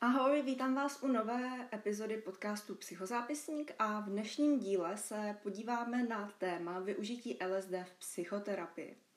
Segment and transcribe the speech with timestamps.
[0.00, 6.32] Ahoj, vítám vás u nové epizody podcastu Psychozápisník a v dnešním díle se podíváme na
[6.38, 9.07] téma využití LSD v psychoterapii.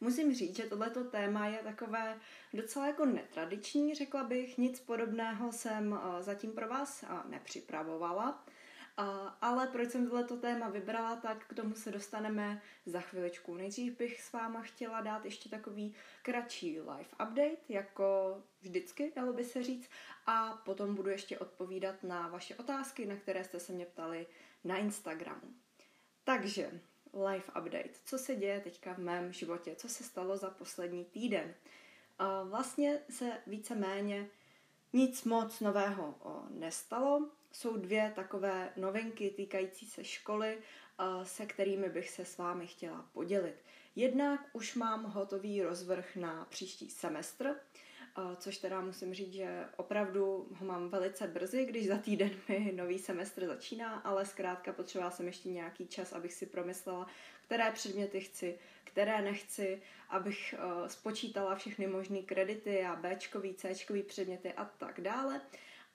[0.00, 2.20] Musím říct, že tohleto téma je takové
[2.54, 4.58] docela jako netradiční, řekla bych.
[4.58, 8.44] Nic podobného jsem eh, zatím pro vás eh, nepřipravovala.
[8.98, 9.02] Eh,
[9.40, 13.54] ale proč jsem tohleto téma vybrala, tak k tomu se dostaneme za chviličku.
[13.54, 19.44] Nejdřív bych s váma chtěla dát ještě takový kratší live update, jako vždycky, dalo by
[19.44, 19.90] se říct,
[20.26, 24.26] a potom budu ještě odpovídat na vaše otázky, na které jste se mě ptali
[24.64, 25.54] na Instagramu.
[26.24, 26.80] Takže
[27.28, 27.90] life update.
[28.04, 29.74] Co se děje teďka v mém životě?
[29.76, 31.54] Co se stalo za poslední týden?
[32.44, 34.28] Vlastně se víceméně
[34.92, 36.14] nic moc nového
[36.50, 37.30] nestalo.
[37.52, 40.58] Jsou dvě takové novinky týkající se školy,
[41.22, 43.56] se kterými bych se s vámi chtěla podělit.
[43.96, 47.56] Jednak už mám hotový rozvrh na příští semestr,
[48.38, 52.98] což teda musím říct, že opravdu ho mám velice brzy, když za týden mi nový
[52.98, 57.06] semestr začíná, ale zkrátka potřebovala jsem ještě nějaký čas, abych si promyslela,
[57.46, 64.52] které předměty chci, které nechci, abych uh, spočítala všechny možné kredity a Bčkový, Cčkový předměty
[64.52, 65.40] a tak dále.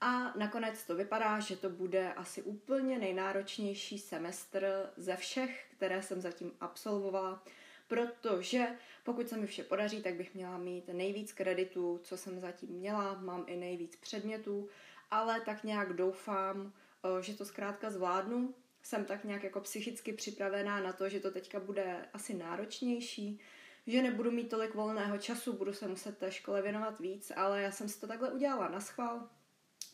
[0.01, 6.21] A nakonec to vypadá, že to bude asi úplně nejnáročnější semestr ze všech, které jsem
[6.21, 7.43] zatím absolvovala
[7.91, 8.67] protože
[9.03, 13.21] pokud se mi vše podaří, tak bych měla mít nejvíc kreditů, co jsem zatím měla,
[13.21, 14.69] mám i nejvíc předmětů,
[15.11, 18.53] ale tak nějak doufám, eh, že to zkrátka zvládnu.
[18.83, 23.39] Jsem tak nějak jako psychicky připravená na to, že to teďka bude asi náročnější,
[23.87, 27.71] že nebudu mít tolik volného času, budu se muset té škole věnovat víc, ale já
[27.71, 29.29] jsem si to takhle udělala na schvál,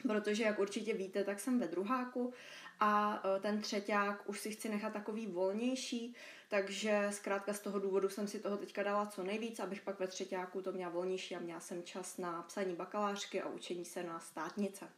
[0.04, 2.34] protože jak určitě víte, tak jsem ve druháku
[2.80, 6.16] a e, ten třeťák už si chci nechat takový volnější,
[6.50, 10.08] takže zkrátka z toho důvodu jsem si toho teďka dala co nejvíc, abych pak ve
[10.08, 14.20] třetíku to měla volnější a měla jsem čas na psaní bakalářky a učení se na
[14.20, 14.90] státnice.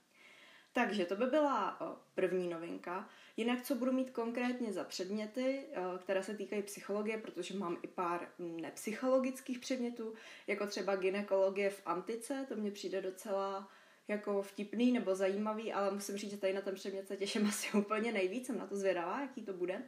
[0.73, 1.85] Takže to by byla e,
[2.15, 3.09] první novinka.
[3.37, 7.87] Jinak, co budu mít konkrétně za předměty, e, které se týkají psychologie, protože mám i
[7.87, 10.13] pár nepsychologických předmětů,
[10.47, 13.67] jako třeba ginekologie v antice, to mně přijde docela
[14.09, 17.77] jako vtipný nebo zajímavý, ale musím říct, že tady na ten předmět se těším asi
[17.77, 19.81] úplně nejvíc, jsem na to zvědavá, jaký to bude.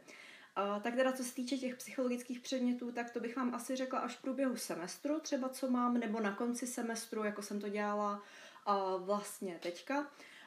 [0.58, 3.98] Uh, tak teda co se týče těch psychologických předmětů, tak to bych vám asi řekla
[3.98, 8.22] až v průběhu semestru, třeba co mám, nebo na konci semestru, jako jsem to dělala
[8.68, 10.06] uh, vlastně teďka.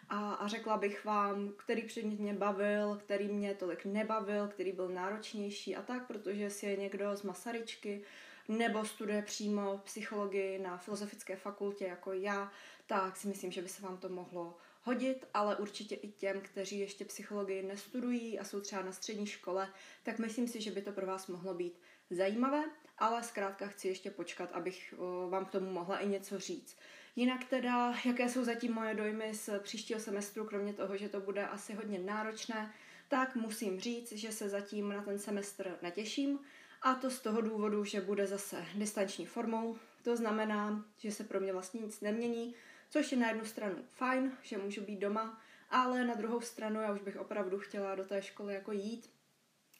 [0.10, 4.90] A, a řekla bych vám, který předmět mě bavil, který mě tolik nebavil, který byl
[4.90, 8.04] náročnější a tak, protože si je někdo z Masaryčky
[8.48, 12.52] nebo studuje přímo psychologii na filozofické fakultě jako já,
[12.88, 16.80] tak si myslím, že by se vám to mohlo hodit, ale určitě i těm, kteří
[16.80, 19.74] ještě psychologii nestudují a jsou třeba na střední škole,
[20.04, 21.80] tak myslím si, že by to pro vás mohlo být
[22.10, 22.64] zajímavé,
[22.98, 24.94] ale zkrátka chci ještě počkat, abych
[25.30, 26.78] vám k tomu mohla i něco říct.
[27.16, 31.48] Jinak teda, jaké jsou zatím moje dojmy z příštího semestru, kromě toho, že to bude
[31.48, 32.74] asi hodně náročné,
[33.08, 36.40] tak musím říct, že se zatím na ten semestr netěším.
[36.82, 39.78] A to z toho důvodu, že bude zase distanční formou.
[40.04, 42.56] To znamená, že se pro mě vlastně nic nemění,
[42.90, 46.94] což je na jednu stranu fajn, že můžu být doma, ale na druhou stranu já
[46.94, 49.10] už bych opravdu chtěla do té školy jako jít,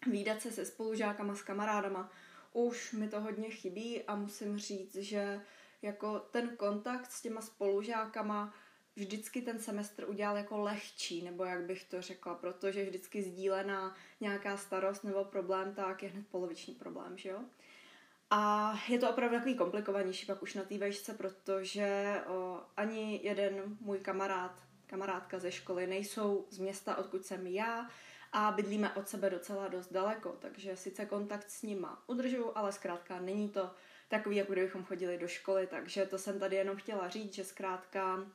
[0.08, 2.12] výdat se se spolužákama, s kamarádama.
[2.54, 5.42] Už mi to hodně chybí a musím říct, že
[5.82, 8.54] jako ten kontakt s těma spolužákama
[8.96, 14.58] vždycky ten semestr udělal jako lehčí, nebo jak bych to řekla, protože vždycky sdílená nějaká
[14.58, 17.44] starost nebo problém, tak je hned poloviční problém, že jo?
[18.38, 23.78] A je to opravdu takový komplikovanější pak už na té vejšce, protože o, ani jeden
[23.82, 27.90] můj kamarád, kamarádka ze školy nejsou z města, odkud jsem já
[28.32, 33.20] a bydlíme od sebe docela dost daleko, takže sice kontakt s nima udržuju, ale zkrátka
[33.20, 33.72] není to
[34.08, 38.26] takový, jako kdybychom chodili do školy, takže to jsem tady jenom chtěla říct, že zkrátka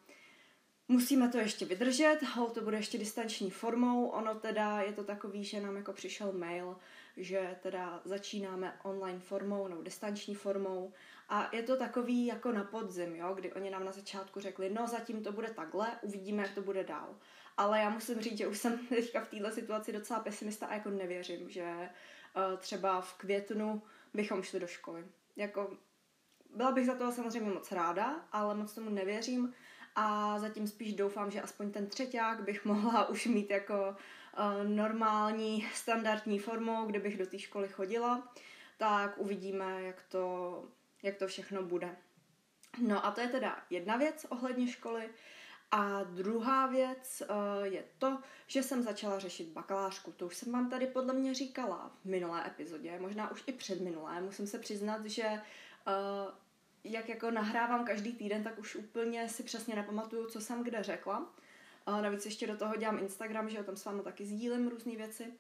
[0.89, 5.45] Musíme to ještě vydržet, hol to bude ještě distanční formou, ono teda je to takový,
[5.45, 6.77] že nám jako přišel mail,
[7.21, 10.93] že teda začínáme online formou nebo distanční formou
[11.29, 14.87] a je to takový jako na podzim, jo, kdy oni nám na začátku řekli, no
[14.87, 17.17] zatím to bude takhle, uvidíme, jak to bude dál.
[17.57, 20.91] Ale já musím říct, že už jsem teďka v této situaci docela pesimista a jako
[20.91, 23.83] nevěřím, že uh, třeba v květnu
[24.15, 25.05] bychom šli do školy.
[25.37, 25.77] Jako
[26.57, 29.55] byla bych za to samozřejmě moc ráda, ale moc tomu nevěřím
[29.97, 33.97] a zatím spíš doufám, že aspoň ten třeťák bych mohla už mít jako
[34.65, 38.35] normální, standardní formou, kde bych do té školy chodila,
[38.79, 40.65] tak uvidíme, jak to,
[41.03, 41.97] jak to všechno bude.
[42.79, 45.11] No a to je teda jedna věc ohledně školy.
[45.71, 50.13] A druhá věc uh, je to, že jsem začala řešit bakalářku.
[50.13, 53.81] To už jsem vám tady podle mě říkala v minulé epizodě, možná už i před
[53.81, 54.21] minulé.
[54.21, 56.33] Musím se přiznat, že uh,
[56.85, 61.33] jak jako nahrávám každý týden, tak už úplně si přesně nepamatuju, co jsem kde řekla.
[61.89, 64.97] Uh, navíc ještě do toho dělám Instagram, že o tom s vámi taky sdílím různé
[64.97, 65.33] věci.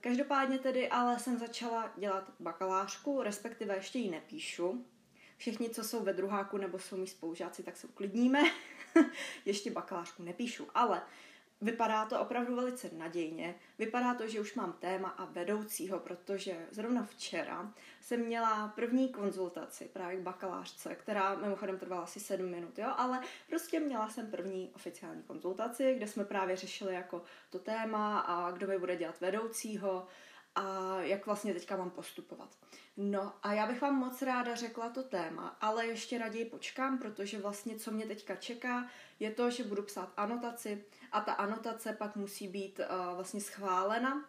[0.00, 4.86] Každopádně tedy ale jsem začala dělat bakalářku, respektive ještě ji nepíšu.
[5.36, 8.42] Všichni, co jsou ve druháku nebo jsou mý spolužáci, tak se uklidníme.
[9.44, 11.02] ještě bakalářku nepíšu, ale
[11.60, 13.54] Vypadá to opravdu velice nadějně.
[13.78, 19.90] Vypadá to, že už mám téma a vedoucího, protože zrovna včera jsem měla první konzultaci
[19.92, 24.70] právě k bakalářce, která mimochodem trvala asi 7 minut, jo, ale prostě měla jsem první
[24.74, 30.06] oficiální konzultaci, kde jsme právě řešili jako to téma a kdo mi bude dělat vedoucího
[30.54, 32.56] a jak vlastně teďka mám postupovat.
[32.96, 37.38] No a já bych vám moc ráda řekla to téma, ale ještě raději počkám, protože
[37.38, 38.88] vlastně co mě teďka čeká,
[39.20, 44.28] je to, že budu psát anotaci a ta anotace pak musí být uh, vlastně schválena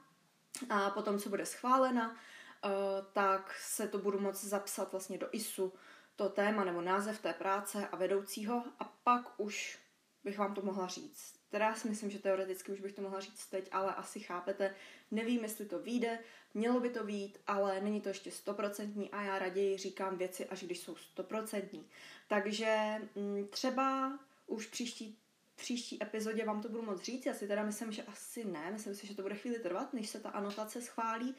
[0.70, 2.72] a potom, co bude schválena, uh,
[3.14, 5.74] tak se to budu moct zapsat vlastně do ISu,
[6.16, 9.80] to téma nebo název té práce a vedoucího a pak už
[10.24, 11.45] bych vám to mohla říct.
[11.56, 14.76] Teda si myslím, že teoreticky už bych to mohla říct teď, ale asi chápete,
[15.12, 16.20] nevím, jestli to vyjde,
[16.54, 20.64] mělo by to výjít, ale není to ještě stoprocentní a já raději říkám věci, až
[20.64, 21.88] když jsou stoprocentní.
[22.28, 25.18] Takže mm, třeba už příští
[25.56, 27.26] příští epizodě vám to budu moc říct.
[27.26, 28.72] Já si teda myslím, že asi ne.
[28.72, 31.36] Myslím si, že to bude chvíli trvat, než se ta anotace schválí.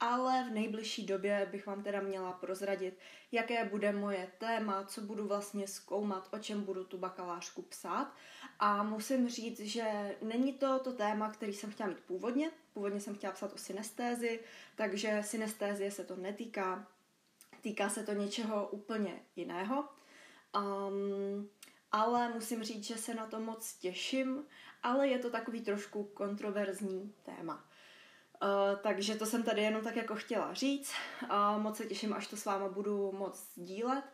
[0.00, 2.98] Ale v nejbližší době bych vám teda měla prozradit,
[3.32, 8.12] jaké bude moje téma, co budu vlastně zkoumat, o čem budu tu bakalářku psát.
[8.58, 12.50] A musím říct, že není to to téma, který jsem chtěla mít původně.
[12.72, 14.40] Původně jsem chtěla psat o synestézi,
[14.76, 16.86] takže synestézie se to netýká.
[17.60, 19.88] Týká se to něčeho úplně jiného.
[20.56, 21.50] Um,
[21.92, 24.44] ale musím říct, že se na to moc těším,
[24.82, 27.64] ale je to takový trošku kontroverzní téma.
[28.42, 30.92] Uh, takže to jsem tady jenom tak jako chtěla říct.
[31.22, 34.04] Uh, moc se těším, až to s váma budu moc dílet.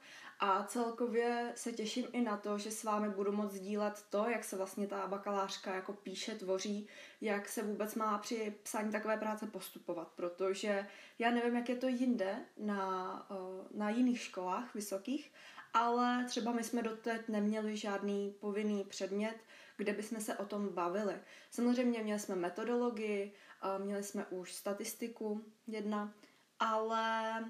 [0.45, 4.45] A celkově se těším i na to, že s vámi budu moc dílet to, jak
[4.45, 6.89] se vlastně ta bakalářka jako píše, tvoří,
[7.21, 10.87] jak se vůbec má při psání takové práce postupovat, protože
[11.19, 15.33] já nevím, jak je to jinde na, uh, na jiných školách vysokých,
[15.75, 19.37] ale třeba my jsme doteď neměli žádný povinný předmět,
[19.77, 21.15] kde bychom se o tom bavili.
[21.51, 23.35] Samozřejmě měli jsme metodologii,
[23.79, 26.15] měli jsme už statistiku jedna,
[26.59, 27.45] ale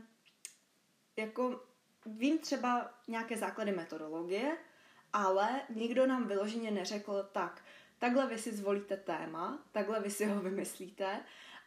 [1.17, 1.65] jako
[2.07, 4.57] vím třeba nějaké základy metodologie,
[5.13, 7.65] ale nikdo nám vyloženě neřekl tak,
[7.99, 11.21] takhle vy si zvolíte téma, takhle vy si ho vymyslíte.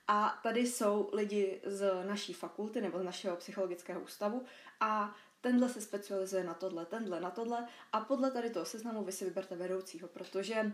[0.07, 4.45] A tady jsou lidi z naší fakulty nebo z našeho psychologického ústavu
[4.79, 7.67] a tenhle se specializuje na tohle, tenhle na tohle.
[7.91, 10.71] A podle tady toho seznamu vy si vyberte vedoucího, protože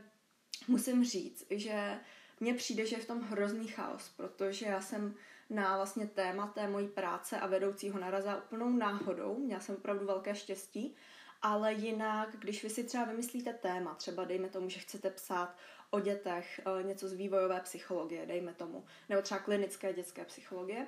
[0.68, 2.00] musím říct, že
[2.42, 5.16] mně přijde, že je v tom hrozný chaos, protože já jsem
[5.50, 10.36] na vlastně téma té mojí práce a vedoucího narazila úplnou náhodou, měla jsem opravdu velké
[10.36, 10.96] štěstí,
[11.42, 15.56] ale jinak, když vy si třeba vymyslíte téma, třeba dejme tomu, že chcete psát
[15.90, 20.88] o dětech, eh, něco z vývojové psychologie, dejme tomu, nebo třeba klinické dětské psychologie,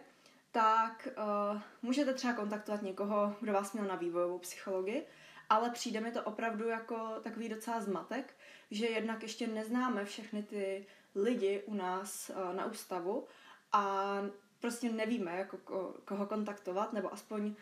[0.52, 5.06] tak uh, můžete třeba kontaktovat někoho, kdo vás měl na vývojovou psychologii,
[5.50, 8.34] ale přijde mi to opravdu jako takový docela zmatek,
[8.72, 13.28] že jednak ještě neznáme všechny ty lidi u nás uh, na ústavu
[13.72, 14.16] a
[14.60, 17.56] prostě nevíme, jako ko, koho kontaktovat, nebo aspoň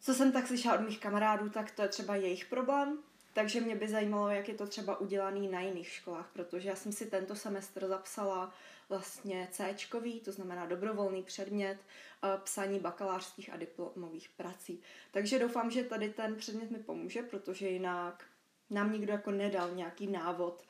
[0.00, 2.98] co jsem tak slyšela od mých kamarádů, tak to je třeba jejich problém,
[3.32, 6.92] takže mě by zajímalo, jak je to třeba udělaný na jiných školách, protože já jsem
[6.92, 8.54] si tento semestr zapsala
[8.88, 9.76] vlastně C,
[10.24, 14.82] to znamená dobrovolný předmět eh, psaní bakalářských a diplomových prací.
[15.10, 18.24] Takže doufám, že tady ten předmět mi pomůže, protože jinak
[18.70, 20.64] nám nikdo jako nedal nějaký návod,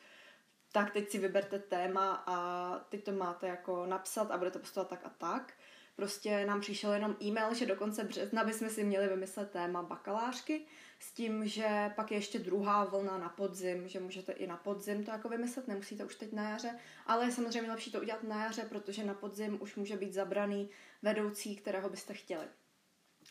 [0.72, 5.00] tak teď si vyberte téma a teď to máte jako napsat a budete postupovat tak
[5.04, 5.52] a tak.
[5.96, 10.66] Prostě nám přišel jenom e-mail, že do konce března bychom si měli vymyslet téma bakalářky,
[10.98, 15.04] s tím, že pak je ještě druhá vlna na podzim, že můžete i na podzim
[15.04, 18.44] to jako vymyslet, nemusíte už teď na jaře, ale je samozřejmě lepší to udělat na
[18.44, 20.70] jaře, protože na podzim už může být zabraný
[21.02, 22.44] vedoucí, kterého byste chtěli.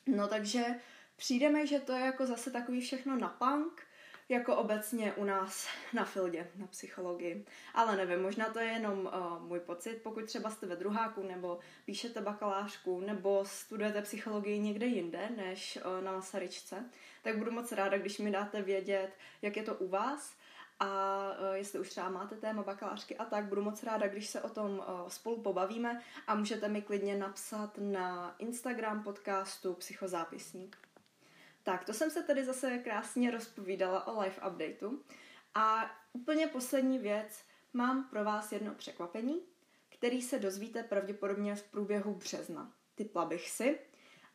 [0.07, 0.65] No takže
[1.15, 3.87] přijde mi, že to je jako zase takový všechno na punk,
[4.31, 7.45] jako obecně u nás na Fildě, na psychologii.
[7.73, 11.59] Ale nevím, možná to je jenom uh, můj pocit, pokud třeba jste ve druháku, nebo
[11.85, 16.89] píšete bakalářku, nebo studujete psychologii někde jinde, než uh, na Masaryčce,
[17.23, 19.09] tak budu moc ráda, když mi dáte vědět,
[19.41, 20.35] jak je to u vás,
[20.79, 20.87] a
[21.39, 24.49] uh, jestli už třeba máte téma bakalářky a tak, budu moc ráda, když se o
[24.49, 30.90] tom spolu pobavíme a můžete mi klidně napsat na Instagram podcastu Psychozápisník.
[31.63, 35.03] Tak, to jsem se tedy zase krásně rozpovídala o live updateu.
[35.55, 39.41] A úplně poslední věc, mám pro vás jedno překvapení,
[39.89, 42.71] který se dozvíte pravděpodobně v průběhu března.
[42.95, 43.79] Typla bych si.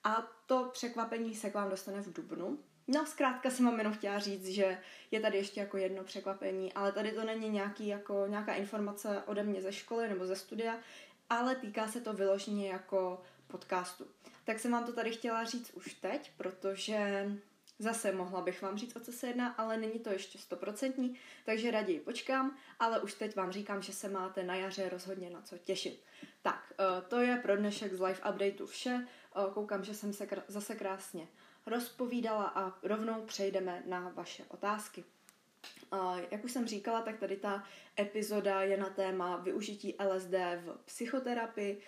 [0.04, 2.59] A to překvapení se k vám dostane v dubnu.
[2.88, 4.78] No, zkrátka jsem vám jenom chtěla říct, že
[5.11, 9.42] je tady ještě jako jedno překvapení, ale tady to není nějaký, jako, nějaká informace ode
[9.42, 10.78] mě ze školy nebo ze studia,
[11.30, 14.06] ale týká se to vyloženě jako podcastu.
[14.46, 17.30] Tak jsem vám to tady chtěla říct už teď, protože
[17.78, 21.70] zase mohla bych vám říct, o co se jedná, ale není to ještě stoprocentní, takže
[21.70, 25.58] raději počkám, ale už teď vám říkám, že se máte na jaře rozhodně na co
[25.58, 26.02] těšit.
[26.42, 29.06] Tak, eh, to je pro dnešek z live updateu vše.
[29.36, 31.28] Eh, koukám, že jsem se zase krásně
[31.66, 35.04] rozpovídala a rovnou přejdeme na vaše otázky.
[36.30, 37.64] Jak už jsem říkala, tak tady ta
[38.00, 40.34] epizoda je na téma využití LSD
[40.64, 41.82] v psychoterapii.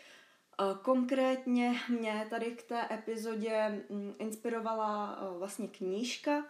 [0.83, 6.45] Konkrétně mě tady k té epizodě mm, inspirovala vlastně knížka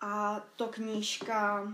[0.00, 1.72] a to knížka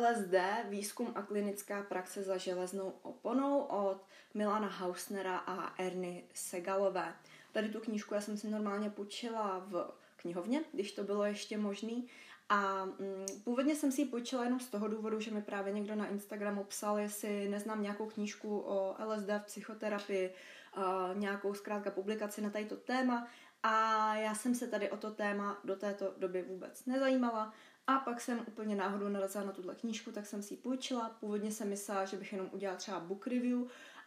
[0.00, 0.34] LSD,
[0.68, 3.96] výzkum a klinická praxe za železnou oponou od
[4.34, 7.14] Milana Hausnera a Erny Segalové.
[7.52, 12.08] Tady tu knížku já jsem si normálně půjčila v knihovně, když to bylo ještě možný.
[12.48, 15.94] A mm, původně jsem si ji půjčila jenom z toho důvodu, že mi právě někdo
[15.94, 20.34] na Instagramu psal, jestli neznám nějakou knížku o LSD v psychoterapii,
[20.78, 23.28] uh, nějakou zkrátka publikaci na tato téma.
[23.62, 27.52] A já jsem se tady o to téma do této doby vůbec nezajímala.
[27.86, 31.08] A pak jsem úplně náhodou narazila na tuhle knížku, tak jsem si ji půjčila.
[31.20, 33.58] Původně jsem myslela, že bych jenom udělala třeba book review,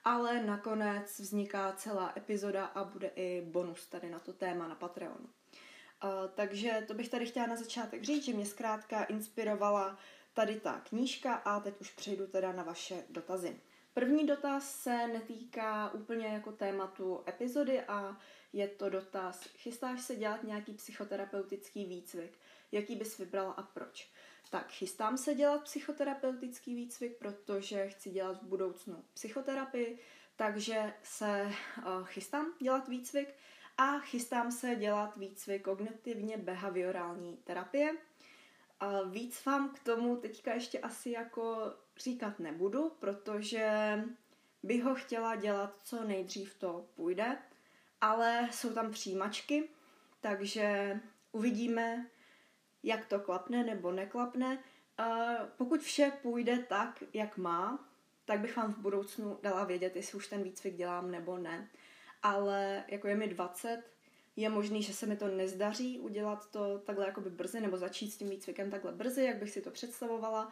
[0.03, 5.25] ale nakonec vzniká celá epizoda a bude i bonus tady na to téma na Patreonu.
[6.03, 9.97] Uh, takže to bych tady chtěla na začátek říct, že mě zkrátka inspirovala
[10.33, 13.59] tady ta knížka a teď už přejdu teda na vaše dotazy.
[13.93, 18.17] První dotaz se netýká úplně jako tématu epizody a
[18.53, 22.39] je to dotaz, chystáš se dělat nějaký psychoterapeutický výcvik?
[22.71, 24.11] Jaký bys vybrala a proč?
[24.49, 29.99] Tak chystám se dělat psychoterapeutický výcvik, protože chci dělat v budoucnu psychoterapii,
[30.35, 33.33] takže se uh, chystám dělat výcvik
[33.77, 37.93] a chystám se dělat výcvik kognitivně behaviorální terapie.
[38.79, 43.69] A víc vám k tomu teďka ještě asi jako říkat nebudu, protože
[44.63, 47.37] bych ho chtěla dělat co nejdřív to půjde,
[48.01, 49.69] ale jsou tam přijímačky,
[50.19, 50.99] takže
[51.31, 52.07] uvidíme,
[52.83, 54.59] jak to klapne nebo neklapne.
[55.57, 57.89] Pokud vše půjde tak, jak má,
[58.25, 61.69] tak bych vám v budoucnu dala vědět, jestli už ten výcvik dělám nebo ne
[62.23, 63.83] ale jako je mi 20,
[64.35, 68.17] je možný, že se mi to nezdaří udělat to takhle jakoby brzy, nebo začít s
[68.17, 70.51] tím výcvikem takhle brzy, jak bych si to představovala.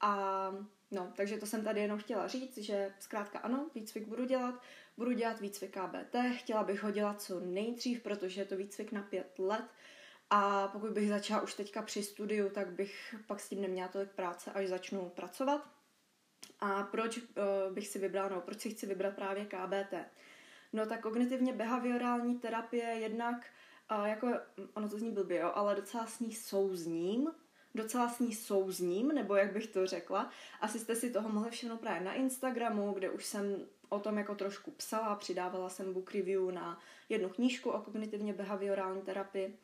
[0.00, 0.52] A
[0.90, 4.62] no, takže to jsem tady jenom chtěla říct, že zkrátka ano, výcvik budu dělat,
[4.96, 9.02] budu dělat výcvik KBT, chtěla bych ho dělat co nejdřív, protože je to výcvik na
[9.02, 9.64] pět let
[10.30, 14.10] a pokud bych začala už teďka při studiu, tak bych pak s tím neměla tolik
[14.10, 15.68] práce, až začnu pracovat.
[16.60, 17.24] A proč uh,
[17.74, 19.94] bych si vybrala, no, proč si chci vybrat právě KBT?
[20.72, 23.46] No tak kognitivně behaviorální terapie jednak,
[23.98, 24.28] uh, jako,
[24.74, 27.30] ono to zní blbě, jo, ale docela s ní souzním,
[27.74, 30.30] docela s ní souzním, nebo jak bych to řekla.
[30.60, 34.34] Asi jste si toho mohli všimnout právě na Instagramu, kde už jsem o tom jako
[34.34, 39.56] trošku psala, přidávala jsem book review na jednu knížku o kognitivně behaviorální terapii.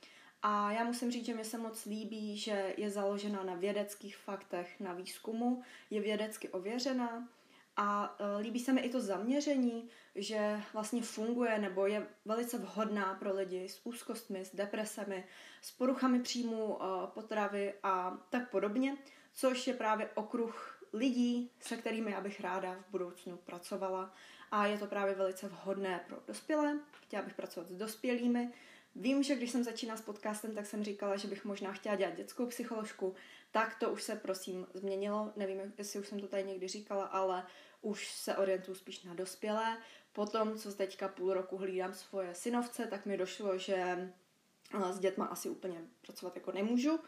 [0.43, 4.81] A já musím říct, že mi se moc líbí, že je založena na vědeckých faktech,
[4.81, 7.29] na výzkumu, je vědecky ověřená
[7.77, 13.15] a e, líbí se mi i to zaměření, že vlastně funguje nebo je velice vhodná
[13.15, 15.25] pro lidi s úzkostmi, s depresemi,
[15.63, 18.97] s poruchami příjmu e, potravy a tak podobně,
[19.35, 24.15] což je právě okruh lidí, se kterými já bych ráda v budoucnu pracovala.
[24.51, 26.79] A je to právě velice vhodné pro dospělé.
[27.03, 28.53] Chtěla bych pracovat s dospělými.
[28.95, 32.15] Vím, že když jsem začínala s podcastem, tak jsem říkala, že bych možná chtěla dělat
[32.15, 33.15] dětskou psycholožku.
[33.51, 35.33] Tak to už se prosím změnilo.
[35.37, 37.47] Nevím, jestli už jsem to tady někdy říkala, ale
[37.87, 39.79] už se orientuju spíš na dospělé.
[40.13, 45.27] Potom, co teďka půl roku hlídám svoje synovce, tak mi došlo, že eh, s dětma
[45.27, 47.01] asi úplně pracovat jako nemůžu.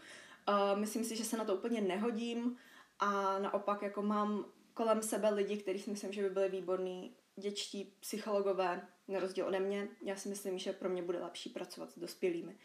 [0.49, 2.57] Eh, myslím si, že se na to úplně nehodím
[2.99, 4.45] a naopak jako mám
[4.75, 9.61] kolem sebe lidi, kteří si myslím, že by byli výborní dětští psychologové, na rozdíl ode
[9.61, 9.89] mě.
[10.03, 12.57] Já si myslím, že pro mě bude lepší pracovat s dospělými.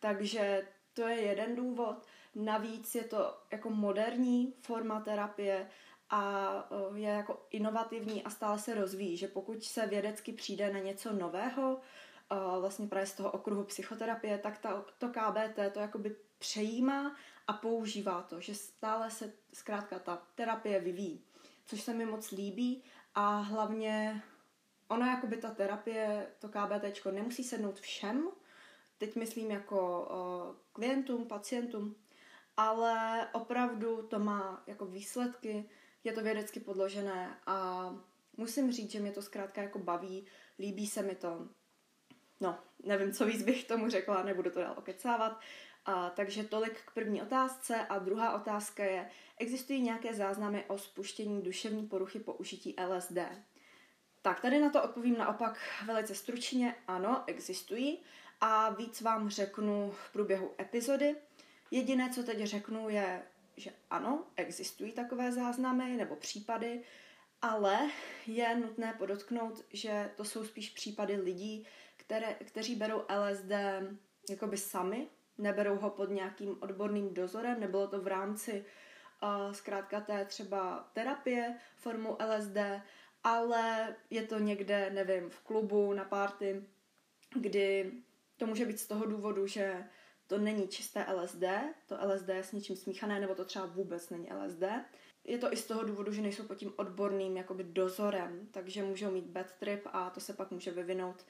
[0.00, 2.06] Takže to je jeden důvod.
[2.34, 5.68] Navíc je to jako moderní forma terapie,
[6.12, 6.52] a
[6.94, 11.80] je jako inovativní a stále se rozvíjí, že pokud se vědecky přijde na něco nového,
[12.60, 17.16] vlastně právě z toho okruhu psychoterapie, tak ta, to KBT to jakoby přejímá
[17.46, 21.24] a používá to, že stále se zkrátka ta terapie vyvíjí,
[21.66, 22.82] což se mi moc líbí
[23.14, 24.22] a hlavně
[24.88, 28.28] ona jakoby ta terapie, to KBT nemusí sednout všem,
[28.98, 30.08] teď myslím jako
[30.72, 31.94] klientům, pacientům,
[32.56, 35.70] ale opravdu to má jako výsledky,
[36.04, 37.88] je to vědecky podložené a
[38.36, 40.26] musím říct, že mě to zkrátka jako baví,
[40.58, 41.48] líbí se mi to.
[42.40, 45.40] No, nevím, co víc bych tomu řekla, nebudu to dál okecávat.
[45.84, 47.86] A, takže tolik k první otázce.
[47.86, 53.18] A druhá otázka je, existují nějaké záznamy o spuštění duševní poruchy po užití LSD?
[54.22, 56.74] Tak, tady na to odpovím naopak velice stručně.
[56.88, 58.02] Ano, existují.
[58.40, 61.16] A víc vám řeknu v průběhu epizody.
[61.70, 63.22] Jediné, co teď řeknu, je,
[63.56, 66.82] že ano, existují takové záznamy nebo případy,
[67.42, 67.90] ale
[68.26, 71.66] je nutné podotknout, že to jsou spíš případy lidí,
[71.96, 73.52] které, kteří berou LSD
[74.30, 78.64] jakoby sami, neberou ho pod nějakým odborným dozorem, nebylo to v rámci
[79.22, 82.56] uh, zkrátka té třeba terapie formou LSD,
[83.24, 86.64] ale je to někde, nevím, v klubu, na party,
[87.34, 87.92] kdy
[88.36, 89.84] to může být z toho důvodu, že
[90.32, 91.44] to není čisté LSD,
[91.86, 94.62] to LSD je s něčím smíchané, nebo to třeba vůbec není LSD.
[95.24, 99.10] Je to i z toho důvodu, že nejsou pod tím odborným jakoby dozorem, takže můžou
[99.10, 101.26] mít bad trip a to se pak může vyvinout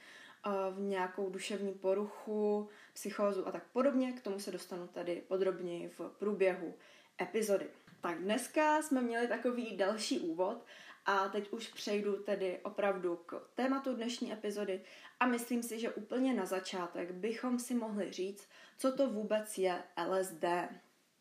[0.71, 4.13] v nějakou duševní poruchu, psychózu a tak podobně.
[4.13, 6.75] K tomu se dostanu tady podrobněji v průběhu
[7.23, 7.67] epizody.
[8.01, 10.65] Tak dneska jsme měli takový další úvod
[11.07, 14.85] a teď už přejdu tedy opravdu k tématu dnešní epizody
[15.21, 19.83] a myslím si, že úplně na začátek bychom si mohli říct, co to vůbec je
[20.09, 20.45] LSD.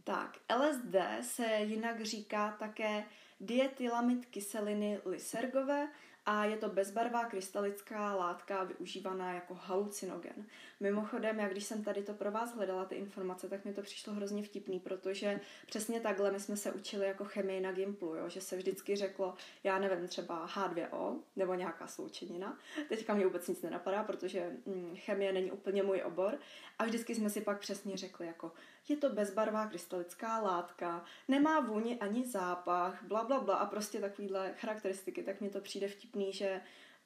[0.04, 3.04] Tak, LSD se jinak říká také
[3.40, 5.88] dietylamid kyseliny lysergové,
[6.26, 10.46] a je to bezbarvá krystalická látka využívaná jako halucinogen.
[10.80, 14.14] Mimochodem, jak když jsem tady to pro vás hledala, ty informace, tak mi to přišlo
[14.14, 18.30] hrozně vtipný, protože přesně takhle my jsme se učili jako chemii na Gimplu, jo?
[18.30, 22.60] že se vždycky řeklo, já nevím, třeba H2O nebo nějaká sloučenina.
[22.90, 26.40] Teďka mě vůbec nic nenapadá, protože hm, chemie není úplně můj obor.
[26.80, 28.52] A vždycky jsme si pak přesně řekli, jako
[28.90, 34.54] je to bezbarvá krystalická látka, nemá vůni ani zápach, bla, bla, bla a prostě takovýhle
[34.58, 36.62] charakteristiky, tak mi to přijde vtipný, že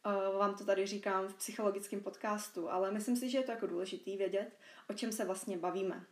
[0.06, 3.68] uh, vám to tady říkám v psychologickém podcastu, ale myslím si, že je to jako
[3.68, 4.58] důležitý vědět,
[4.90, 6.06] o čem se vlastně bavíme.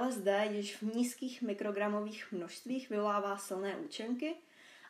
[0.00, 4.34] LSD již v nízkých mikrogramových množstvích vyvolává silné účinky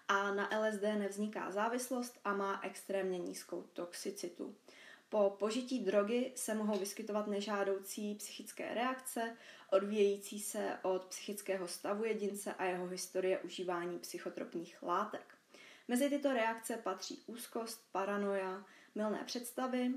[0.09, 4.57] a na LSD nevzniká závislost a má extrémně nízkou toxicitu.
[5.09, 9.37] Po požití drogy se mohou vyskytovat nežádoucí psychické reakce,
[9.71, 15.32] odvíjející se od psychického stavu jedince a jeho historie užívání psychotropních látek.
[15.93, 19.91] Mezi tyto reakce patří úzkost, paranoia, milné představy,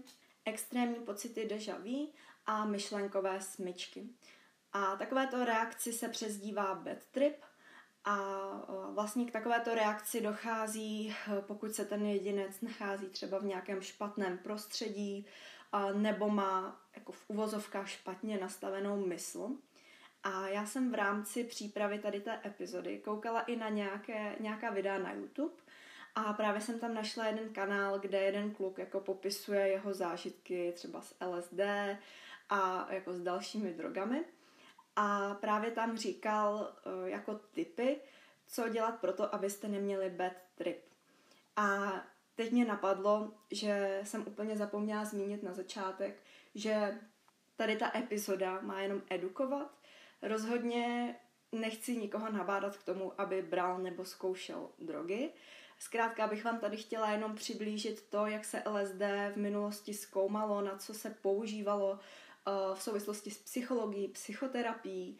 [0.46, 2.12] extrémní pocity deja vu
[2.46, 4.10] a myšlenkové smyčky.
[4.74, 7.36] A takovéto reakci se přezdívá bad trip
[8.04, 8.18] a
[8.94, 15.26] vlastně k takovéto reakci dochází, pokud se ten jedinec nachází třeba v nějakém špatném prostředí
[15.94, 19.50] nebo má jako v uvozovkách špatně nastavenou mysl.
[20.24, 24.98] A já jsem v rámci přípravy tady té epizody koukala i na nějaké, nějaká videa
[24.98, 25.65] na YouTube
[26.16, 31.02] a právě jsem tam našla jeden kanál, kde jeden kluk jako popisuje jeho zážitky třeba
[31.02, 31.60] s LSD
[32.50, 34.26] a jako s dalšími drogami.
[34.96, 37.98] A právě tam říkal uh, jako typy,
[38.48, 40.82] co dělat pro to, abyste neměli bad trip.
[41.56, 41.94] A
[42.36, 46.24] teď mě napadlo, že jsem úplně zapomněla zmínit na začátek,
[46.56, 47.00] že
[47.56, 49.72] tady ta epizoda má jenom edukovat.
[50.22, 51.16] Rozhodně
[51.52, 55.30] nechci nikoho nabádat k tomu, aby bral nebo zkoušel drogy.
[55.80, 59.02] Zkrátka bych vám tady chtěla jenom přiblížit to, jak se LSD
[59.34, 65.20] v minulosti zkoumalo, na co se používalo uh, v souvislosti s psychologií, psychoterapií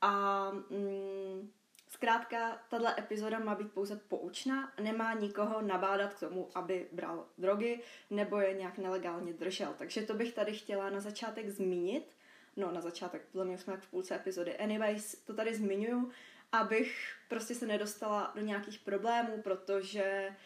[0.00, 1.50] a mm,
[1.88, 7.80] Zkrátka, tahle epizoda má být pouze poučná, nemá nikoho nabádat k tomu, aby bral drogy
[8.10, 9.74] nebo je nějak nelegálně držel.
[9.78, 12.16] Takže to bych tady chtěla na začátek zmínit.
[12.56, 14.56] No, na začátek, podle mě jsme jak v půlce epizody.
[14.56, 16.10] Anyways, to tady zmiňuju,
[16.52, 20.36] abych prostě se nedostala do nějakých problémů, protože,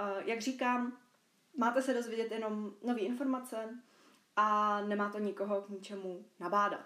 [0.00, 0.98] uh, jak říkám,
[1.56, 3.68] máte se dozvědět jenom nové informace
[4.36, 6.84] a nemá to nikoho k ničemu nabádat.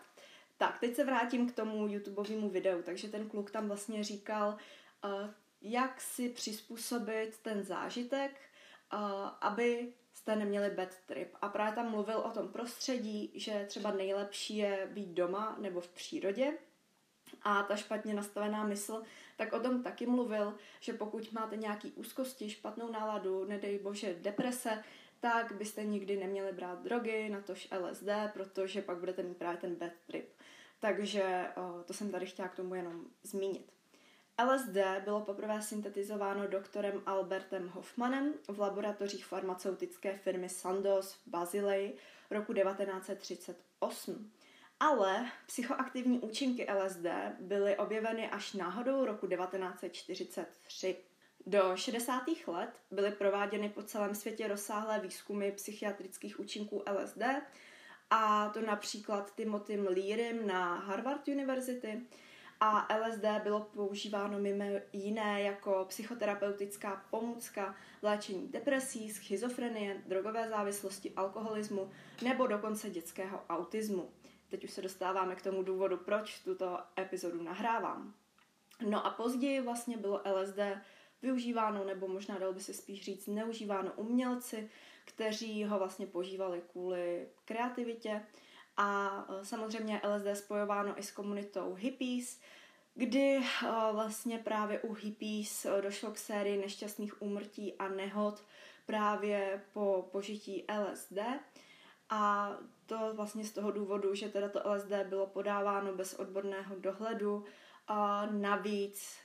[0.57, 2.83] Tak, teď se vrátím k tomu YouTubeovému videu.
[2.83, 4.57] Takže ten kluk tam vlastně říkal,
[5.05, 5.31] uh,
[5.62, 8.40] jak si přizpůsobit ten zážitek,
[8.92, 9.00] uh,
[9.40, 11.37] aby jste neměli bad trip.
[11.42, 15.88] A právě tam mluvil o tom prostředí, že třeba nejlepší je být doma nebo v
[15.88, 16.53] přírodě.
[17.45, 19.03] A ta špatně nastavená mysl,
[19.37, 24.85] tak o tom taky mluvil, že pokud máte nějaký úzkosti, špatnou náladu, nedej bože deprese,
[25.21, 29.93] tak byste nikdy neměli brát drogy, natož LSD, protože pak budete mít právě ten bad
[30.07, 30.29] trip.
[30.81, 31.47] Takže
[31.85, 33.73] to jsem tady chtěla k tomu jenom zmínit.
[34.45, 41.97] LSD bylo poprvé syntetizováno doktorem Albertem Hoffmanem v laboratořích farmaceutické firmy Sandoz v Bazileji
[42.31, 44.31] roku 1938.
[44.85, 47.07] Ale psychoaktivní účinky LSD
[47.40, 50.97] byly objeveny až náhodou roku 1943.
[51.47, 52.23] Do 60.
[52.47, 57.23] let byly prováděny po celém světě rozsáhlé výzkumy psychiatrických účinků LSD,
[58.11, 62.03] a to například Timothy Learym na Harvard University,
[62.61, 71.90] a LSD bylo používáno mimo jiné jako psychoterapeutická pomůcka léčení depresí, schizofrenie, drogové závislosti, alkoholismu
[72.23, 74.11] nebo dokonce dětského autismu.
[74.55, 78.14] Teď už se dostáváme k tomu důvodu, proč tuto epizodu nahrávám.
[78.88, 80.59] No a později vlastně bylo LSD
[81.23, 84.71] využíváno, nebo možná dalo by se spíš říct neužíváno umělci,
[85.05, 88.23] kteří ho vlastně požívali kvůli kreativitě
[88.77, 92.40] a e, samozřejmě LSD spojováno i s komunitou hippies,
[92.95, 93.43] kdy e,
[93.93, 98.43] vlastně právě u hippies e, došlo k sérii nešťastných úmrtí a nehod
[98.87, 101.19] právě po požití LSD.
[102.11, 102.51] A
[102.87, 107.44] to vlastně z toho důvodu, že teda to LSD bylo podáváno bez odborného dohledu
[107.87, 109.18] a navíc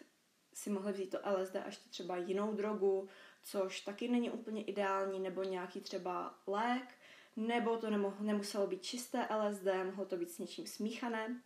[0.54, 3.08] si mohli vzít to LSD až třeba jinou drogu,
[3.44, 6.96] což taky není úplně ideální, nebo nějaký třeba lék,
[7.36, 11.42] nebo to nemoh- nemuselo být čisté LSD, mohlo to být s něčím smíchané.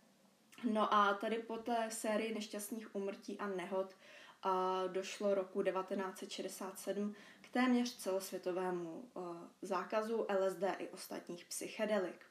[0.70, 3.96] No a tady po té sérii nešťastných umrtí a nehod
[4.42, 12.24] a došlo roku 1967 k téměř celosvětovému uh, zákazu LSD i ostatních psychedelik.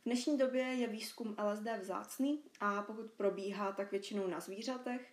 [0.00, 5.12] V dnešní době je výzkum LSD vzácný a pokud probíhá, tak většinou na zvířatech,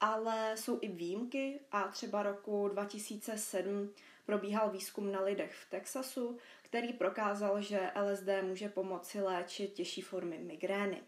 [0.00, 3.90] ale jsou i výjimky a třeba roku 2007
[4.26, 10.38] probíhal výzkum na lidech v Texasu, který prokázal, že LSD může pomoci léčit těžší formy
[10.38, 11.02] migrény.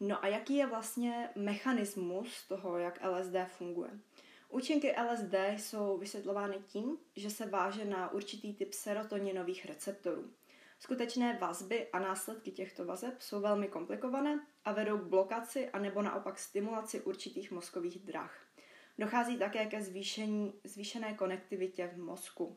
[0.00, 3.90] No a jaký je vlastně mechanismus toho, jak LSD funguje?
[4.52, 10.30] Účinky LSD jsou vysvětlovány tím, že se váže na určitý typ serotoninových receptorů.
[10.78, 16.02] Skutečné vazby a následky těchto vazeb jsou velmi komplikované a vedou k blokaci a nebo
[16.02, 18.46] naopak stimulaci určitých mozkových drah.
[18.98, 22.56] Dochází také ke zvýšení, zvýšené konektivitě v mozku.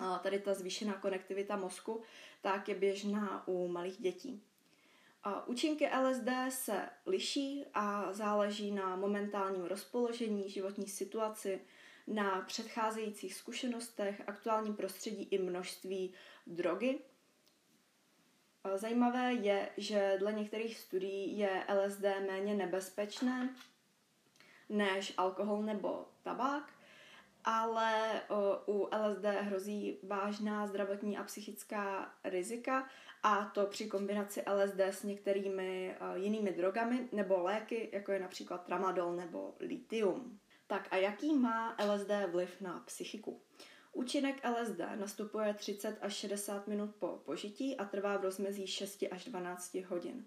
[0.00, 2.02] A tady ta zvýšená konektivita mozku
[2.42, 4.42] tak je běžná u malých dětí.
[5.46, 11.60] Účinky LSD se liší a záleží na momentálním rozpoložení, životní situaci,
[12.06, 16.14] na předcházejících zkušenostech, aktuálním prostředí i množství
[16.46, 16.98] drogy,
[18.74, 23.54] Zajímavé je, že dle některých studií je LSD méně nebezpečné
[24.68, 26.72] než alkohol nebo tabák,
[27.44, 28.20] ale
[28.68, 32.88] u LSD hrozí vážná zdravotní a psychická rizika
[33.26, 39.12] a to při kombinaci LSD s některými jinými drogami nebo léky, jako je například tramadol
[39.12, 40.38] nebo litium.
[40.66, 43.40] Tak a jaký má LSD vliv na psychiku?
[43.92, 49.24] Účinek LSD nastupuje 30 až 60 minut po požití a trvá v rozmezí 6 až
[49.24, 50.26] 12 hodin.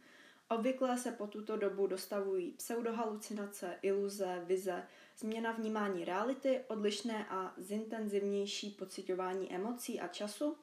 [0.49, 4.83] Obvykle se po tuto dobu dostavují pseudohalucinace, iluze, vize,
[5.17, 10.57] změna vnímání reality, odlišné a zintenzivnější pocitování emocí a času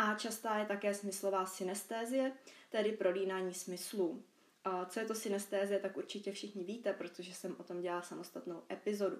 [0.00, 2.32] a častá je také smyslová synestézie,
[2.70, 4.22] tedy prolínání smyslů.
[4.64, 8.62] A co je to synestézie, tak určitě všichni víte, protože jsem o tom dělala samostatnou
[8.70, 9.16] epizodu.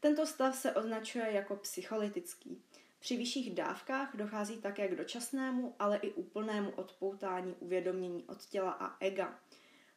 [0.00, 2.62] Tento stav se označuje jako psycholytický.
[2.98, 8.96] Při vyšších dávkách dochází také k dočasnému, ale i úplnému odpoutání uvědomění od těla a
[9.04, 9.38] ega.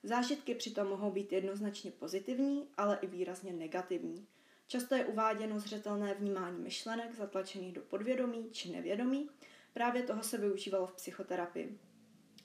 [0.03, 4.27] Zážitky přitom mohou být jednoznačně pozitivní, ale i výrazně negativní.
[4.67, 9.29] Často je uváděno zřetelné vnímání myšlenek zatlačených do podvědomí či nevědomí.
[9.73, 11.79] Právě toho se využívalo v psychoterapii.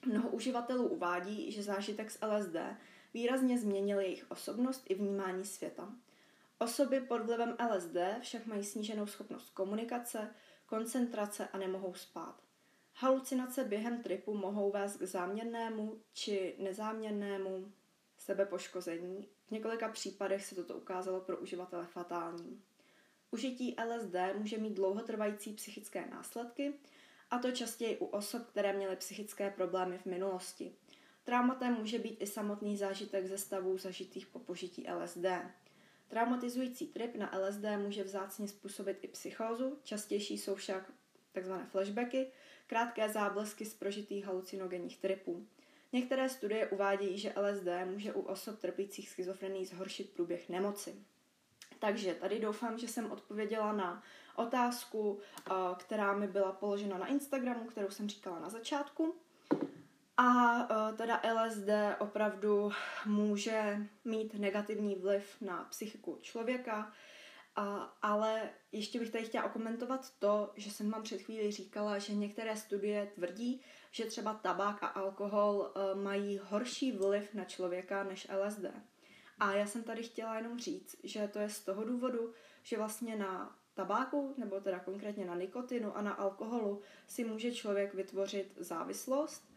[0.05, 2.55] Mnoho uživatelů uvádí, že zážitek z LSD
[3.13, 5.93] výrazně změnil jejich osobnost i vnímání světa.
[6.59, 10.33] Osoby pod vlivem LSD však mají sníženou schopnost komunikace,
[10.65, 12.41] koncentrace a nemohou spát.
[12.93, 17.71] Halucinace během tripu mohou vést k záměrnému či nezáměrnému
[18.17, 19.27] sebepoškození.
[19.47, 22.61] V několika případech se toto ukázalo pro uživatele fatální.
[23.31, 26.73] Užití LSD může mít dlouhotrvající psychické následky,
[27.31, 30.75] a to častěji u osob, které měly psychické problémy v minulosti.
[31.23, 35.25] Traumatem může být i samotný zážitek ze stavů zažitých po požití LSD.
[36.07, 40.91] Traumatizující trip na LSD může vzácně způsobit i psychózu, častější jsou však
[41.33, 41.53] tzv.
[41.71, 42.27] flashbacky,
[42.67, 45.47] krátké záblesky z prožitých halucinogenních tripů.
[45.93, 50.95] Některé studie uvádějí, že LSD může u osob trpících schizofrenií zhoršit průběh nemoci.
[51.85, 54.03] Takže tady doufám, že jsem odpověděla na
[54.35, 59.15] otázku, eh, která mi byla položena na Instagramu, kterou jsem říkala na začátku.
[60.17, 61.69] A uh, teda LSD
[61.99, 62.71] opravdu
[63.05, 66.91] může mít negativní vliv na psychiku člověka
[68.01, 72.57] ale ještě bych tady chtěla okomentovat to, že jsem vám před chvíli říkala, že některé
[72.57, 78.65] studie tvrdí, že třeba tabák a alkohol uh, mají horší vliv na člověka než LSD.
[79.39, 83.15] A já jsem tady chtěla jenom říct, že to je z toho důvodu, že vlastně
[83.15, 89.55] na tabáku, nebo teda konkrétně na nikotinu a na alkoholu si může člověk vytvořit závislost,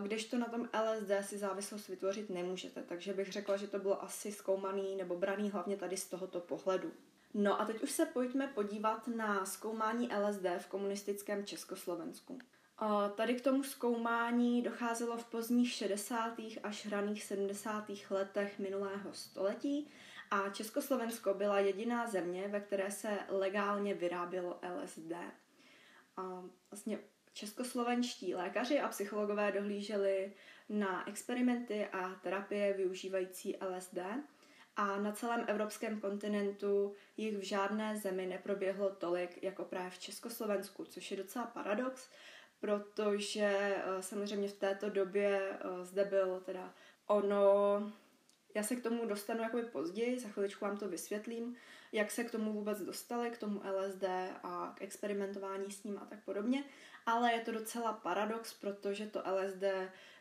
[0.00, 2.82] když to na tom LSD si závislost vytvořit nemůžete.
[2.82, 6.92] Takže bych řekla, že to bylo asi zkoumaný nebo braný hlavně tady z tohoto pohledu.
[7.34, 12.38] No a teď už se pojďme podívat na zkoumání LSD v komunistickém Československu.
[13.14, 16.36] Tady k tomu zkoumání docházelo v pozdních 60.
[16.62, 17.84] až raných 70.
[18.10, 19.90] letech minulého století
[20.30, 25.12] a Československo byla jediná země, ve které se legálně vyrábělo LSD.
[26.70, 26.98] Vlastně
[27.32, 30.32] českoslovenští lékaři a psychologové dohlíželi
[30.68, 33.98] na experimenty a terapie využívající LSD
[34.76, 40.84] a na celém evropském kontinentu jich v žádné zemi neproběhlo tolik jako právě v Československu,
[40.84, 42.10] což je docela paradox,
[42.64, 46.74] protože eh, samozřejmě v této době eh, zde byl teda
[47.06, 47.92] ono,
[48.54, 51.56] já se k tomu dostanu jakoby později, za chviličku vám to vysvětlím,
[51.92, 54.04] jak se k tomu vůbec dostali, k tomu LSD
[54.42, 56.64] a k experimentování s ním a tak podobně,
[57.06, 59.64] ale je to docela paradox, protože to LSD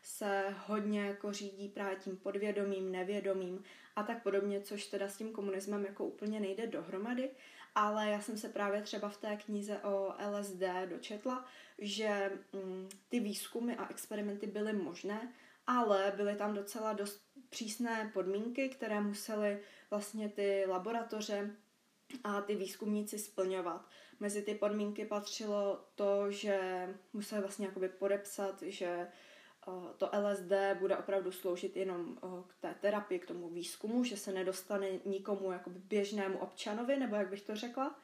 [0.01, 3.63] se hodně jako řídí právě tím podvědomím, nevědomím
[3.95, 7.29] a tak podobně, což teda s tím komunismem jako úplně nejde dohromady,
[7.75, 11.45] ale já jsem se právě třeba v té knize o LSD dočetla,
[11.77, 15.33] že mm, ty výzkumy a experimenty byly možné,
[15.67, 19.59] ale byly tam docela dost přísné podmínky, které musely
[19.89, 21.51] vlastně ty laboratoře
[22.23, 23.89] a ty výzkumníci splňovat.
[24.19, 29.07] Mezi ty podmínky patřilo to, že museli vlastně jakoby podepsat, že
[29.97, 34.87] to LSD bude opravdu sloužit jenom k té terapii, k tomu výzkumu, že se nedostane
[35.05, 37.99] nikomu jakoby běžnému občanovi, nebo jak bych to řekla.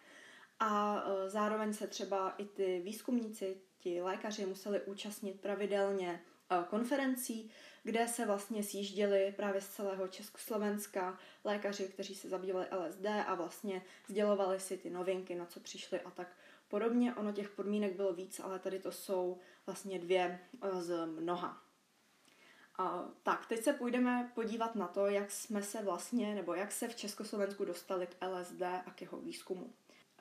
[0.60, 6.22] A zároveň se třeba i ty výzkumníci, ti lékaři museli účastnit pravidelně
[6.70, 7.52] konferencí,
[7.84, 13.82] kde se vlastně sjížděli právě z celého Československa lékaři, kteří se zabývali LSD a vlastně
[14.08, 16.28] sdělovali si ty novinky, na co přišli a tak
[16.70, 17.16] podobně.
[17.16, 21.62] Ono těch podmínek bylo víc, ale tady to jsou vlastně dvě eh, z mnoha.
[22.78, 26.88] A, tak, teď se půjdeme podívat na to, jak jsme se vlastně, nebo jak se
[26.88, 29.74] v Československu dostali k LSD a k jeho výzkumu.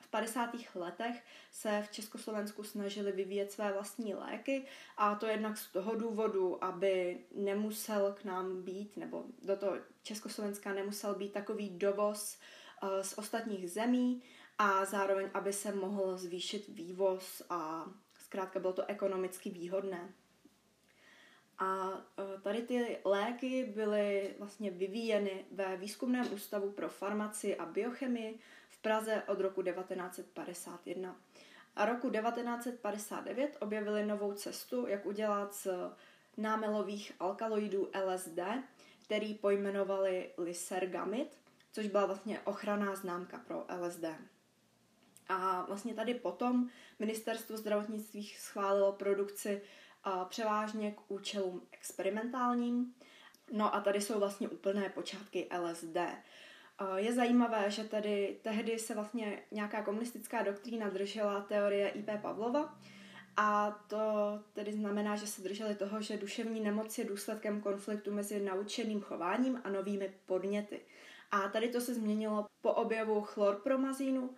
[0.09, 0.49] 50.
[0.75, 4.65] letech se v Československu snažili vyvíjet své vlastní léky
[4.97, 10.73] a to jednak z toho důvodu, aby nemusel k nám být, nebo do toho Československa
[10.73, 12.37] nemusel být takový dovoz
[12.83, 14.23] uh, z ostatních zemí
[14.59, 17.85] a zároveň, aby se mohl zvýšit vývoz a
[18.19, 20.13] zkrátka bylo to ekonomicky výhodné.
[21.57, 28.39] A uh, tady ty léky byly vlastně vyvíjeny ve výzkumném ústavu pro farmaci a biochemii
[28.81, 31.15] Praze od roku 1951.
[31.75, 35.67] A roku 1959 objevili novou cestu, jak udělat z
[36.37, 38.39] námelových alkaloidů LSD,
[39.03, 41.37] který pojmenovali Lysergamid,
[41.71, 44.05] což byla vlastně ochranná známka pro LSD.
[45.29, 49.61] A vlastně tady potom ministerstvo zdravotnictví schválilo produkci
[50.29, 52.93] převážně k účelům experimentálním.
[53.51, 55.97] No a tady jsou vlastně úplné počátky LSD.
[56.95, 62.79] Je zajímavé, že tedy tehdy se vlastně nějaká komunistická doktrína držela teorie IP Pavlova
[63.37, 63.99] a to
[64.53, 69.61] tedy znamená, že se drželi toho, že duševní nemoc je důsledkem konfliktu mezi naučeným chováním
[69.63, 70.79] a novými podněty.
[71.31, 74.29] A tady to se změnilo po objevu chlorpromazínu,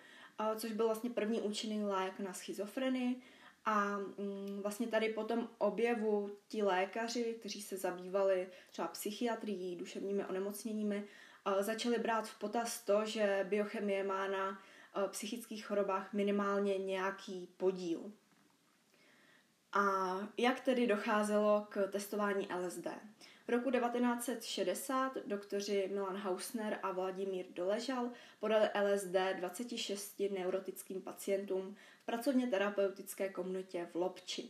[0.55, 3.21] což byl vlastně první účinný lék na schizofrenii.
[3.65, 11.03] A mm, vlastně tady potom objevu ti lékaři, kteří se zabývali třeba psychiatrií, duševními onemocněními,
[11.59, 14.59] začali brát v potaz to, že biochemie má na
[15.07, 18.11] psychických chorobách minimálně nějaký podíl.
[19.73, 22.87] A jak tedy docházelo k testování LSD?
[23.51, 28.09] Roku 1960 doktoři Milan Hausner a Vladimír Doležal
[28.39, 34.49] podali LSD 26 neurotickým pacientům v pracovně terapeutické komunitě v Lobči.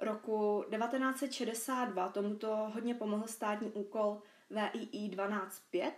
[0.00, 5.94] Roku 1962 tomuto hodně pomohl státní úkol VII 125,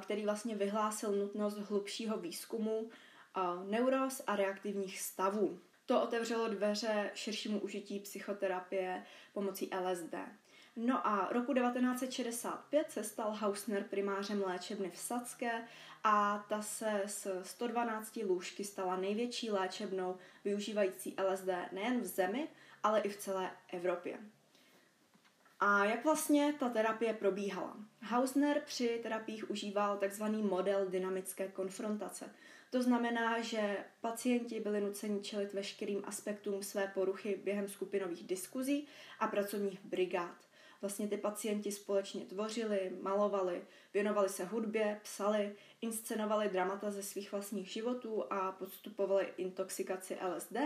[0.00, 2.90] který vlastně vyhlásil nutnost hlubšího výzkumu
[3.64, 5.60] neuroz a reaktivních stavů.
[5.86, 10.14] To otevřelo dveře širšímu užití psychoterapie pomocí LSD.
[10.80, 15.64] No a roku 1965 se stal Hausner primářem léčebny v Sadské
[16.04, 22.48] a ta se s 112 lůžky stala největší léčebnou využívající LSD nejen v zemi,
[22.82, 24.18] ale i v celé Evropě.
[25.60, 27.76] A jak vlastně ta terapie probíhala?
[28.02, 32.34] Hausner při terapiích užíval takzvaný model dynamické konfrontace.
[32.70, 38.86] To znamená, že pacienti byli nuceni čelit veškerým aspektům své poruchy během skupinových diskuzí
[39.18, 40.47] a pracovních brigád.
[40.80, 43.62] Vlastně ty pacienti společně tvořili, malovali,
[43.94, 50.56] věnovali se hudbě, psali, inscenovali dramata ze svých vlastních životů a podstupovali intoxikaci LSD,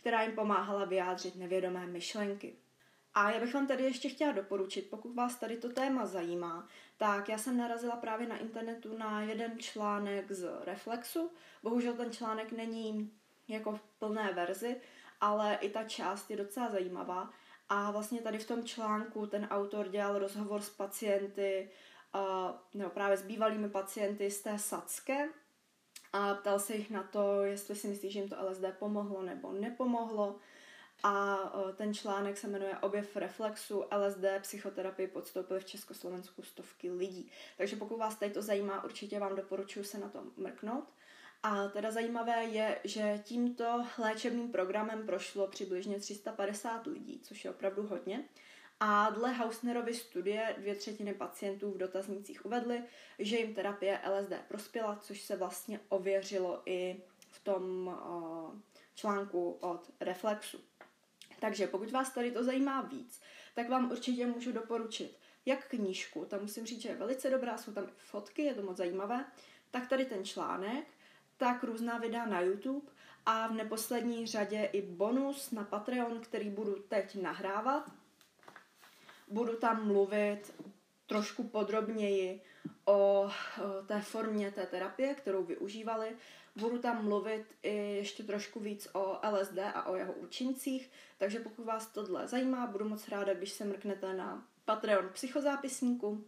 [0.00, 2.54] která jim pomáhala vyjádřit nevědomé myšlenky.
[3.14, 7.28] A já bych vám tady ještě chtěla doporučit, pokud vás tady to téma zajímá, tak
[7.28, 11.30] já jsem narazila právě na internetu na jeden článek z Reflexu.
[11.62, 13.12] Bohužel ten článek není
[13.48, 14.76] jako v plné verzi,
[15.20, 17.30] ale i ta část je docela zajímavá.
[17.68, 21.70] A vlastně tady v tom článku ten autor dělal rozhovor s pacienty,
[22.74, 25.28] nebo právě s bývalými pacienty z té Sacké
[26.12, 29.52] a ptal se jich na to, jestli si myslí, že jim to LSD pomohlo nebo
[29.52, 30.38] nepomohlo.
[31.02, 31.36] A
[31.76, 37.30] ten článek se jmenuje Objev reflexu LSD psychoterapii podstoupily v Československu stovky lidí.
[37.56, 40.84] Takže pokud vás tady to zajímá, určitě vám doporučuji se na to mrknout.
[41.42, 47.86] A teda zajímavé je, že tímto léčebným programem prošlo přibližně 350 lidí, což je opravdu
[47.86, 48.24] hodně.
[48.80, 52.82] A dle Hausnerovy studie dvě třetiny pacientů v dotaznících uvedly,
[53.18, 58.54] že jim terapie LSD prospěla, což se vlastně ověřilo i v tom uh,
[58.94, 60.58] článku od Reflexu.
[61.40, 63.20] Takže pokud vás tady to zajímá víc,
[63.54, 67.72] tak vám určitě můžu doporučit jak knížku, tam musím říct, že je velice dobrá, jsou
[67.72, 69.24] tam i fotky, je to moc zajímavé,
[69.70, 70.86] tak tady ten článek,
[71.36, 72.92] tak různá videa na YouTube
[73.26, 77.90] a v neposlední řadě i bonus na Patreon, který budu teď nahrávat.
[79.28, 80.54] Budu tam mluvit
[81.06, 82.42] trošku podrobněji
[82.84, 83.30] o
[83.86, 86.16] té formě té terapie, kterou využívali.
[86.56, 91.64] Budu tam mluvit i ještě trošku víc o LSD a o jeho účincích, takže pokud
[91.64, 96.24] vás tohle zajímá, budu moc ráda, když se mrknete na Patreon psychozápisníku.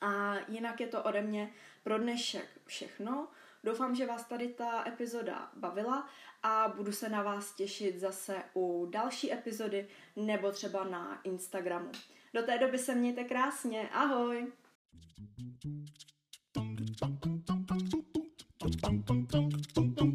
[0.00, 3.28] A jinak je to ode mě pro dnešek všechno.
[3.64, 6.08] Doufám, že vás tady ta epizoda bavila
[6.42, 11.90] a budu se na vás těšit zase u další epizody nebo třeba na Instagramu.
[12.34, 13.88] Do té doby se mějte krásně.
[13.92, 14.52] Ahoj!
[18.84, 20.13] Thank you.